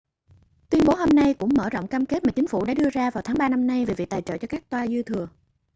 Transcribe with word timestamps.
tuyên 0.69 0.83
bố 0.87 0.95
hôm 0.95 1.09
nay 1.09 1.33
cũng 1.33 1.49
mở 1.57 1.69
rộng 1.69 1.87
cam 1.87 2.05
kết 2.05 2.25
mà 2.25 2.31
chính 2.31 2.47
phủ 2.47 2.65
đã 2.65 2.73
đưa 2.73 2.89
ra 2.89 3.11
vào 3.11 3.21
tháng 3.21 3.37
ba 3.39 3.49
năm 3.49 3.67
nay 3.67 3.85
về 3.85 3.93
việc 3.93 4.09
tài 4.09 4.21
trợ 4.21 4.37
cho 4.37 4.47
các 4.47 4.69
toa 4.69 4.87
dư 4.87 5.03
thừa 5.03 5.27